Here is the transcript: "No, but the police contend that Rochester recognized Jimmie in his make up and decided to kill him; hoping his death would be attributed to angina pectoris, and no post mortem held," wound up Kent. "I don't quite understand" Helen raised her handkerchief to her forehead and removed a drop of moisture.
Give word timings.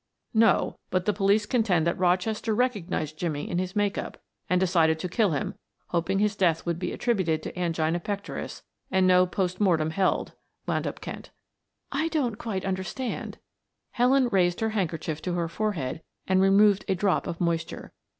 "No, 0.33 0.79
but 0.89 1.05
the 1.05 1.13
police 1.13 1.45
contend 1.45 1.85
that 1.85 1.95
Rochester 1.95 2.55
recognized 2.55 3.19
Jimmie 3.19 3.47
in 3.47 3.59
his 3.59 3.75
make 3.75 3.99
up 3.99 4.17
and 4.49 4.59
decided 4.59 4.97
to 4.97 5.07
kill 5.07 5.29
him; 5.29 5.53
hoping 5.89 6.17
his 6.17 6.35
death 6.35 6.65
would 6.65 6.79
be 6.79 6.91
attributed 6.91 7.43
to 7.43 7.55
angina 7.55 7.99
pectoris, 7.99 8.63
and 8.89 9.05
no 9.05 9.27
post 9.27 9.59
mortem 9.59 9.91
held," 9.91 10.31
wound 10.65 10.87
up 10.87 11.01
Kent. 11.01 11.29
"I 11.91 12.07
don't 12.07 12.39
quite 12.39 12.65
understand" 12.65 13.37
Helen 13.91 14.27
raised 14.29 14.59
her 14.61 14.69
handkerchief 14.69 15.21
to 15.21 15.35
her 15.35 15.47
forehead 15.47 16.01
and 16.27 16.41
removed 16.41 16.83
a 16.87 16.95
drop 16.95 17.27
of 17.27 17.39
moisture. 17.39 17.93